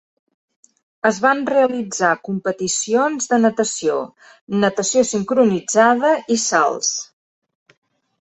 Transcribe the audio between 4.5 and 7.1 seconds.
natació sincronitzada i salts.